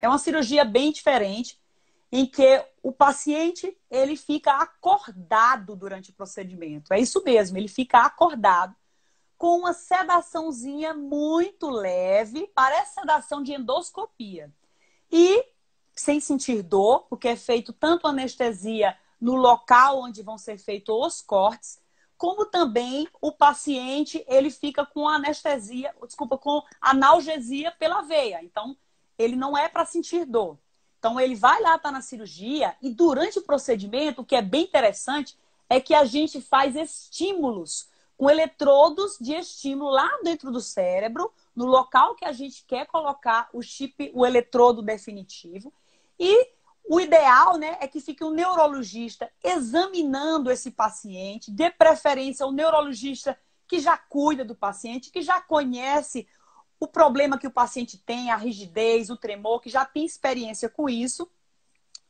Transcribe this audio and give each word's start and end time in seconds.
É 0.00 0.08
uma 0.08 0.18
cirurgia 0.18 0.64
bem 0.64 0.92
diferente, 0.92 1.60
em 2.10 2.24
que 2.24 2.64
o 2.82 2.92
paciente 2.92 3.76
ele 3.90 4.16
fica 4.16 4.52
acordado 4.52 5.76
durante 5.76 6.10
o 6.10 6.14
procedimento. 6.14 6.92
É 6.92 7.00
isso 7.00 7.22
mesmo, 7.24 7.58
ele 7.58 7.68
fica 7.68 8.00
acordado 8.00 8.74
com 9.36 9.58
uma 9.58 9.72
sedaçãozinha 9.72 10.94
muito 10.94 11.70
leve, 11.70 12.50
parece 12.54 12.94
sedação 12.94 13.42
de 13.42 13.52
endoscopia. 13.52 14.52
E 15.10 15.44
sem 15.94 16.20
sentir 16.20 16.62
dor, 16.62 17.06
porque 17.08 17.28
é 17.28 17.36
feito 17.36 17.72
tanto 17.72 18.06
anestesia 18.06 18.96
no 19.20 19.34
local 19.34 20.00
onde 20.00 20.22
vão 20.22 20.38
ser 20.38 20.58
feitos 20.58 20.94
os 20.94 21.20
cortes, 21.20 21.80
como 22.16 22.46
também 22.46 23.08
o 23.20 23.30
paciente 23.30 24.24
ele 24.26 24.50
fica 24.50 24.84
com 24.84 25.08
anestesia, 25.08 25.94
desculpa, 26.04 26.36
com 26.36 26.62
analgesia 26.80 27.70
pela 27.72 28.02
veia. 28.02 28.42
Então, 28.42 28.76
ele 29.18 29.36
não 29.36 29.56
é 29.56 29.68
para 29.68 29.84
sentir 29.84 30.24
dor. 30.24 30.58
Então, 30.98 31.18
ele 31.18 31.34
vai 31.34 31.60
lá, 31.60 31.78
tá 31.78 31.92
na 31.92 32.00
cirurgia, 32.00 32.76
e 32.82 32.90
durante 32.90 33.38
o 33.38 33.42
procedimento, 33.42 34.22
o 34.22 34.24
que 34.24 34.34
é 34.34 34.42
bem 34.42 34.64
interessante 34.64 35.36
é 35.68 35.80
que 35.80 35.94
a 35.94 36.04
gente 36.04 36.40
faz 36.40 36.74
estímulos 36.74 37.88
com 38.16 38.28
eletrodos 38.28 39.16
de 39.20 39.32
estímulo 39.32 39.90
lá 39.90 40.10
dentro 40.24 40.50
do 40.50 40.60
cérebro, 40.60 41.32
no 41.54 41.66
local 41.66 42.16
que 42.16 42.24
a 42.24 42.32
gente 42.32 42.64
quer 42.66 42.86
colocar 42.86 43.48
o 43.52 43.62
chip, 43.62 44.10
o 44.12 44.26
eletrodo 44.26 44.82
definitivo. 44.82 45.72
E 46.18 46.50
o 46.88 46.98
ideal 46.98 47.56
né, 47.58 47.76
é 47.80 47.86
que 47.86 48.00
fique 48.00 48.24
um 48.24 48.30
neurologista 48.30 49.30
examinando 49.44 50.50
esse 50.50 50.72
paciente, 50.72 51.50
de 51.52 51.70
preferência 51.70 52.44
um 52.44 52.50
neurologista 52.50 53.38
que 53.68 53.78
já 53.78 53.96
cuida 53.96 54.44
do 54.44 54.54
paciente, 54.54 55.12
que 55.12 55.22
já 55.22 55.40
conhece 55.40 56.26
o 56.80 56.86
problema 56.86 57.38
que 57.38 57.46
o 57.46 57.50
paciente 57.50 57.98
tem, 57.98 58.30
a 58.30 58.36
rigidez, 58.36 59.10
o 59.10 59.16
tremor, 59.16 59.60
que 59.60 59.70
já 59.70 59.84
tem 59.84 60.04
experiência 60.04 60.68
com 60.68 60.88
isso. 60.88 61.30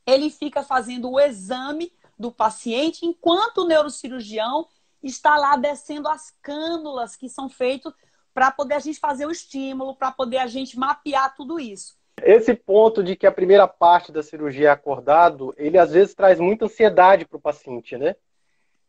Ele 0.05 0.29
fica 0.29 0.63
fazendo 0.63 1.09
o 1.09 1.19
exame 1.19 1.91
do 2.17 2.31
paciente 2.31 3.05
enquanto 3.05 3.59
o 3.59 3.67
neurocirurgião 3.67 4.67
está 5.01 5.37
lá 5.37 5.55
descendo 5.55 6.07
as 6.07 6.31
cânulas 6.41 7.15
que 7.15 7.29
são 7.29 7.49
feitas 7.49 7.93
para 8.33 8.51
poder 8.51 8.75
a 8.75 8.79
gente 8.79 8.99
fazer 8.99 9.25
o 9.25 9.31
estímulo, 9.31 9.95
para 9.95 10.11
poder 10.11 10.37
a 10.37 10.47
gente 10.47 10.77
mapear 10.77 11.35
tudo 11.35 11.59
isso. 11.59 11.97
Esse 12.21 12.53
ponto 12.53 13.01
de 13.01 13.15
que 13.15 13.25
a 13.25 13.31
primeira 13.31 13.67
parte 13.67 14.11
da 14.11 14.21
cirurgia 14.21 14.67
é 14.67 14.71
acordado, 14.71 15.53
ele 15.57 15.77
às 15.77 15.91
vezes 15.91 16.13
traz 16.13 16.39
muita 16.39 16.65
ansiedade 16.65 17.25
para 17.25 17.37
o 17.37 17.41
paciente, 17.41 17.97
né? 17.97 18.15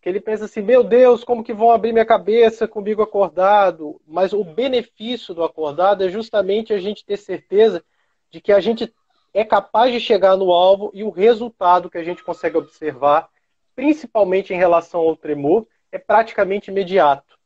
Que 0.00 0.08
ele 0.08 0.20
pensa 0.20 0.46
assim, 0.46 0.62
meu 0.62 0.82
Deus, 0.82 1.22
como 1.22 1.44
que 1.44 1.52
vão 1.52 1.70
abrir 1.70 1.92
minha 1.92 2.06
cabeça 2.06 2.66
comigo 2.66 3.02
acordado? 3.02 4.00
Mas 4.06 4.32
o 4.32 4.42
benefício 4.42 5.34
do 5.34 5.44
acordado 5.44 6.04
é 6.04 6.08
justamente 6.08 6.72
a 6.72 6.78
gente 6.78 7.04
ter 7.04 7.18
certeza 7.18 7.84
de 8.30 8.40
que 8.40 8.52
a 8.52 8.60
gente 8.60 8.92
é 9.34 9.44
capaz 9.44 9.92
de 9.92 10.00
chegar 10.00 10.36
no 10.36 10.52
alvo 10.52 10.90
e 10.94 11.04
o 11.04 11.10
resultado 11.10 11.90
que 11.90 11.98
a 11.98 12.02
gente 12.02 12.24
consegue 12.24 12.56
observar, 12.56 13.28
principalmente 13.76 14.52
em 14.54 14.56
relação 14.56 15.00
ao 15.00 15.16
tremor, 15.16 15.66
é 15.92 15.98
praticamente 15.98 16.70
imediato. 16.70 17.38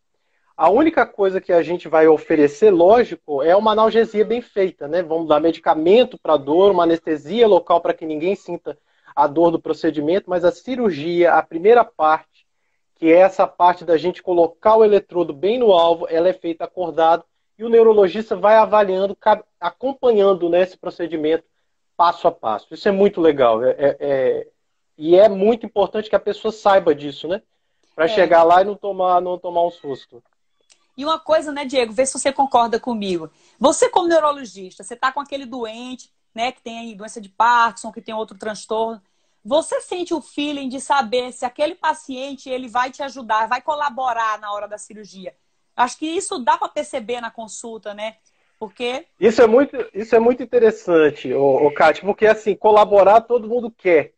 A 0.57 0.71
única 0.71 1.05
coisa 1.05 1.41
que 1.41 1.53
a 1.53 1.63
gente 1.63 1.89
vai 1.89 2.07
oferecer, 2.07 2.71
lógico, 2.71 3.43
é 3.43 3.57
uma 3.57 3.73
analgesia 3.73 4.25
bem 4.25 4.41
feita, 4.41 4.87
né? 4.87 5.03
Vamos 5.03 5.27
dar 5.27 5.41
medicamento 5.41 6.17
para 6.17 6.37
dor, 6.37 6.71
uma 6.71 6.85
anestesia 6.85 7.49
local 7.49 7.81
para 7.81 7.93
que 7.93 8.07
ninguém 8.07 8.37
sinta 8.37 8.79
a 9.17 9.27
dor 9.27 9.51
do 9.51 9.61
procedimento, 9.61 10.31
mas 10.31 10.45
a 10.45 10.53
cirurgia, 10.53 11.33
a 11.33 11.43
primeira 11.43 11.85
parte, 11.85 12.34
que 13.05 13.13
é 13.13 13.19
essa 13.19 13.47
parte 13.47 13.85
da 13.85 13.99
gente 13.99 14.23
colocar 14.23 14.77
o 14.77 14.83
eletrodo 14.83 15.35
bem 15.35 15.59
no 15.59 15.75
alvo, 15.75 16.07
ela 16.09 16.27
é 16.27 16.33
feita 16.33 16.65
acordado 16.65 17.23
e 17.59 17.63
o 17.63 17.69
neurologista 17.69 18.35
vai 18.35 18.57
avaliando, 18.57 19.15
acompanhando 19.61 20.49
né, 20.49 20.63
esse 20.63 20.79
procedimento 20.79 21.45
passo 21.99 22.27
a 22.27 22.33
passo. 22.33 22.73
Isso 22.73 22.89
é 22.89 22.91
muito 22.91 23.21
legal. 23.21 23.63
É, 23.63 23.73
é, 23.73 23.97
é, 24.01 24.49
e 24.97 25.17
é 25.17 25.29
muito 25.29 25.67
importante 25.67 26.09
que 26.09 26.17
a 26.17 26.19
pessoa 26.19 26.51
saiba 26.51 26.95
disso, 26.95 27.29
né? 27.29 27.43
Para 27.95 28.07
é. 28.07 28.09
chegar 28.09 28.43
lá 28.43 28.63
e 28.63 28.65
não 28.65 28.75
tomar, 28.75 29.21
não 29.21 29.37
tomar 29.37 29.67
um 29.67 29.71
susto. 29.71 30.23
E 30.97 31.05
uma 31.05 31.21
coisa, 31.21 31.53
né, 31.53 31.67
Diego, 31.67 31.93
vê 31.93 32.07
se 32.07 32.19
você 32.19 32.33
concorda 32.33 32.81
comigo. 32.81 33.31
Você, 33.61 33.91
como 33.91 34.09
neurologista, 34.09 34.83
você 34.83 34.95
está 34.95 35.13
com 35.13 35.21
aquele 35.21 35.45
doente, 35.45 36.11
né, 36.35 36.53
que 36.53 36.63
tem 36.63 36.97
doença 36.97 37.21
de 37.21 37.29
Parkinson, 37.29 37.93
que 37.93 38.01
tem 38.01 38.15
outro 38.15 38.39
transtorno. 38.39 39.03
Você 39.45 39.81
sente 39.81 40.15
o 40.15 40.21
feeling 40.21 40.69
de 40.69 40.81
saber 40.81 41.33
se 41.33 41.45
aquele 41.45 41.75
paciente 41.75 42.49
ele 42.49 42.69
vai 42.69 42.91
te 42.91 43.03
ajudar, 43.03 43.47
vai 43.47 43.61
colaborar 43.61 44.39
na 44.39 44.53
hora 44.53 44.67
da 44.67 44.79
cirurgia. 44.79 45.35
Acho 45.77 45.99
que 45.99 46.07
isso 46.07 46.39
dá 46.39 46.57
para 46.57 46.69
perceber 46.69 47.21
na 47.21 47.31
consulta, 47.31 47.93
né? 47.93 48.17
Porque 48.59 49.07
isso 49.21 49.43
é 49.43 49.47
muito, 49.47 49.77
isso 49.93 50.15
é 50.15 50.19
muito 50.19 50.43
interessante, 50.43 51.35
o, 51.35 51.71
Kátia, 51.73 52.05
porque 52.05 52.27
assim 52.27 52.55
colaborar 52.55 53.21
todo 53.21 53.49
mundo 53.49 53.71
quer 53.71 54.15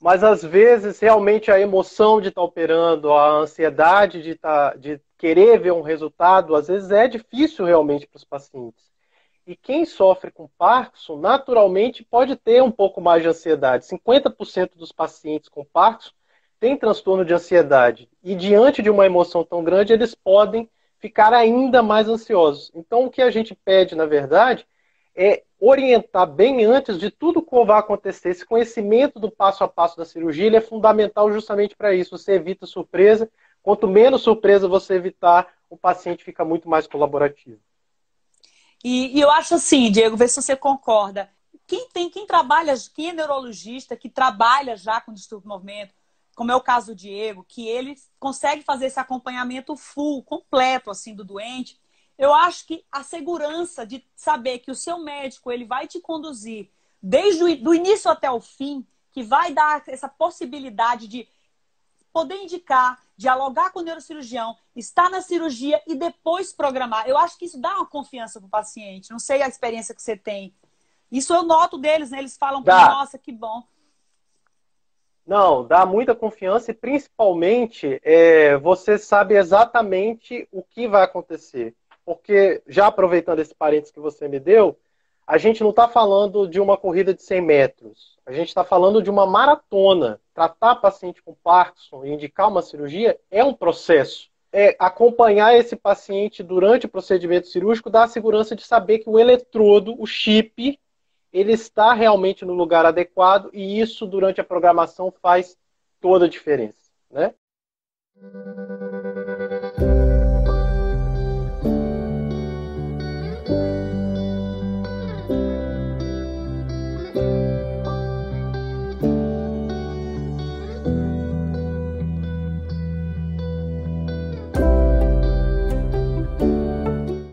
mas 0.00 0.24
às 0.24 0.42
vezes 0.42 0.98
realmente 0.98 1.50
a 1.50 1.60
emoção 1.60 2.20
de 2.20 2.28
estar 2.28 2.40
tá 2.40 2.44
operando, 2.44 3.12
a 3.12 3.28
ansiedade 3.32 4.22
de, 4.22 4.34
tá, 4.34 4.74
de 4.74 4.98
querer 5.18 5.60
ver 5.60 5.72
um 5.72 5.82
resultado, 5.82 6.56
às 6.56 6.68
vezes 6.68 6.90
é 6.90 7.06
difícil 7.06 7.66
realmente 7.66 8.06
para 8.06 8.16
os 8.16 8.24
pacientes. 8.24 8.82
E 9.46 9.56
quem 9.56 9.84
sofre 9.84 10.30
com 10.30 10.48
Parkinson, 10.58 11.16
naturalmente, 11.16 12.04
pode 12.04 12.36
ter 12.36 12.62
um 12.62 12.70
pouco 12.70 13.00
mais 13.00 13.22
de 13.22 13.28
ansiedade. 13.28 13.86
50% 13.86 14.76
dos 14.76 14.92
pacientes 14.92 15.48
com 15.48 15.64
Parkinson 15.64 16.12
têm 16.60 16.76
transtorno 16.76 17.24
de 17.24 17.32
ansiedade. 17.32 18.08
E 18.22 18.34
diante 18.34 18.82
de 18.82 18.90
uma 18.90 19.06
emoção 19.06 19.42
tão 19.42 19.64
grande, 19.64 19.92
eles 19.92 20.14
podem 20.14 20.68
ficar 20.98 21.32
ainda 21.32 21.82
mais 21.82 22.08
ansiosos. 22.08 22.70
Então, 22.74 23.04
o 23.04 23.10
que 23.10 23.22
a 23.22 23.30
gente 23.30 23.54
pede, 23.54 23.94
na 23.94 24.04
verdade, 24.04 24.66
é 25.16 25.42
orientar 25.58 26.26
bem 26.26 26.64
antes 26.64 26.98
de 26.98 27.10
tudo 27.10 27.42
que 27.42 27.64
vai 27.64 27.78
acontecer. 27.78 28.30
Esse 28.30 28.46
conhecimento 28.46 29.18
do 29.18 29.30
passo 29.30 29.64
a 29.64 29.68
passo 29.68 29.96
da 29.96 30.04
cirurgia 30.04 30.54
é 30.56 30.60
fundamental 30.60 31.32
justamente 31.32 31.74
para 31.74 31.94
isso. 31.94 32.16
Você 32.16 32.32
evita 32.32 32.66
surpresa. 32.66 33.30
Quanto 33.62 33.88
menos 33.88 34.22
surpresa 34.22 34.68
você 34.68 34.94
evitar, 34.94 35.48
o 35.68 35.76
paciente 35.76 36.24
fica 36.24 36.44
muito 36.44 36.68
mais 36.68 36.86
colaborativo. 36.86 37.60
E, 38.84 39.16
e 39.16 39.20
eu 39.20 39.30
acho 39.30 39.54
assim, 39.54 39.90
Diego, 39.90 40.16
vê 40.16 40.26
se 40.26 40.40
você 40.40 40.56
concorda. 40.56 41.30
Quem 41.66 41.88
tem, 41.90 42.10
quem 42.10 42.26
trabalha, 42.26 42.74
quem 42.94 43.10
é 43.10 43.12
neurologista, 43.12 43.96
que 43.96 44.08
trabalha 44.08 44.76
já 44.76 45.00
com 45.00 45.12
distúrbio 45.12 45.48
do 45.48 45.52
movimento, 45.52 45.94
como 46.34 46.50
é 46.50 46.56
o 46.56 46.60
caso 46.60 46.88
do 46.88 46.94
Diego, 46.94 47.44
que 47.46 47.68
ele 47.68 47.94
consegue 48.18 48.62
fazer 48.62 48.86
esse 48.86 48.98
acompanhamento 48.98 49.76
full, 49.76 50.22
completo, 50.22 50.90
assim, 50.90 51.14
do 51.14 51.24
doente, 51.24 51.78
eu 52.16 52.34
acho 52.34 52.66
que 52.66 52.84
a 52.90 53.02
segurança 53.02 53.86
de 53.86 54.04
saber 54.14 54.58
que 54.58 54.70
o 54.70 54.74
seu 54.74 54.98
médico 54.98 55.50
ele 55.50 55.64
vai 55.64 55.86
te 55.86 56.00
conduzir 56.00 56.70
desde 57.02 57.42
o 57.42 57.56
do 57.62 57.74
início 57.74 58.10
até 58.10 58.30
o 58.30 58.40
fim, 58.40 58.86
que 59.10 59.22
vai 59.22 59.52
dar 59.52 59.82
essa 59.86 60.08
possibilidade 60.08 61.08
de 61.08 61.26
poder 62.12 62.36
indicar, 62.36 62.98
dialogar 63.16 63.70
com 63.70 63.80
o 63.80 63.82
neurocirurgião, 63.82 64.56
estar 64.74 65.10
na 65.10 65.20
cirurgia 65.20 65.80
e 65.86 65.94
depois 65.94 66.52
programar. 66.52 67.08
Eu 67.08 67.16
acho 67.18 67.38
que 67.38 67.44
isso 67.44 67.60
dá 67.60 67.74
uma 67.76 67.86
confiança 67.86 68.40
para 68.40 68.46
o 68.46 68.50
paciente. 68.50 69.10
Não 69.10 69.18
sei 69.18 69.42
a 69.42 69.48
experiência 69.48 69.94
que 69.94 70.02
você 70.02 70.16
tem. 70.16 70.54
Isso 71.10 71.34
eu 71.34 71.42
noto 71.42 71.76
deles, 71.76 72.10
né? 72.10 72.18
Eles 72.18 72.36
falam, 72.36 72.62
nossa, 72.62 73.18
que 73.18 73.32
bom. 73.32 73.62
Não, 75.26 75.64
dá 75.64 75.86
muita 75.86 76.14
confiança 76.14 76.70
e 76.70 76.74
principalmente 76.74 78.00
é, 78.02 78.56
você 78.58 78.98
sabe 78.98 79.36
exatamente 79.36 80.48
o 80.50 80.62
que 80.62 80.88
vai 80.88 81.04
acontecer 81.04 81.74
porque, 82.10 82.60
já 82.66 82.88
aproveitando 82.88 83.38
esse 83.38 83.54
parênteses 83.54 83.92
que 83.92 84.00
você 84.00 84.26
me 84.26 84.40
deu, 84.40 84.76
a 85.26 85.38
gente 85.38 85.62
não 85.62 85.70
está 85.70 85.88
falando 85.88 86.48
de 86.48 86.60
uma 86.60 86.76
corrida 86.76 87.14
de 87.14 87.22
100 87.22 87.40
metros. 87.40 88.18
A 88.26 88.32
gente 88.32 88.48
está 88.48 88.64
falando 88.64 89.02
de 89.02 89.10
uma 89.10 89.26
maratona. 89.26 90.20
Tratar 90.34 90.76
paciente 90.76 91.22
com 91.22 91.34
Parkinson 91.34 92.04
e 92.04 92.12
indicar 92.12 92.48
uma 92.48 92.62
cirurgia 92.62 93.18
é 93.30 93.44
um 93.44 93.54
processo. 93.54 94.28
É 94.52 94.76
acompanhar 94.78 95.56
esse 95.56 95.76
paciente 95.76 96.42
durante 96.42 96.86
o 96.86 96.88
procedimento 96.88 97.46
cirúrgico 97.46 97.88
dá 97.88 98.04
a 98.04 98.08
segurança 98.08 98.56
de 98.56 98.64
saber 98.64 98.98
que 98.98 99.08
o 99.08 99.18
eletrodo, 99.18 99.94
o 100.00 100.06
chip, 100.06 100.78
ele 101.32 101.52
está 101.52 101.92
realmente 101.92 102.44
no 102.44 102.52
lugar 102.52 102.84
adequado 102.84 103.50
e 103.52 103.80
isso 103.80 104.06
durante 104.06 104.40
a 104.40 104.44
programação 104.44 105.12
faz 105.22 105.56
toda 106.00 106.24
a 106.24 106.28
diferença, 106.28 106.90
né? 107.10 107.34